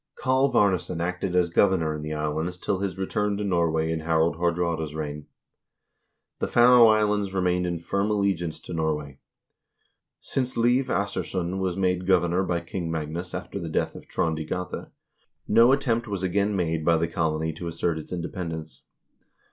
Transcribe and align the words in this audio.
Kalv 0.17 0.53
Arnesson 0.55 0.99
acted 0.99 1.35
as 1.35 1.51
governor 1.51 1.93
in 1.93 2.01
the 2.01 2.11
islands 2.15 2.57
till 2.57 2.79
his 2.79 2.97
return 2.97 3.37
to 3.37 3.43
Norway 3.43 3.91
in 3.91 3.99
Harald 3.99 4.37
Haardraade's 4.37 4.95
reign.1 4.95 5.25
The 6.39 6.47
Faroe 6.47 6.87
Islands 6.87 7.35
remained 7.35 7.67
in 7.67 7.77
firm 7.77 8.09
allegiance 8.09 8.59
to 8.61 8.73
Norway. 8.73 9.19
Since 10.19 10.55
Leiv 10.55 10.85
Assursson 10.85 11.59
was 11.59 11.77
made 11.77 12.07
governor 12.07 12.41
by 12.43 12.61
King 12.61 12.89
Magnus 12.89 13.35
after 13.35 13.59
the 13.59 13.69
death 13.69 13.93
of 13.93 14.07
Trond 14.07 14.39
i 14.39 14.43
Gata, 14.43 14.89
no 15.47 15.71
attempt 15.71 16.07
was 16.07 16.23
again 16.23 16.55
made 16.55 16.83
by 16.83 16.97
the 16.97 17.07
colony 17.07 17.53
to 17.53 17.67
assert 17.67 17.99
its 17.99 18.11
independence. 18.11 18.81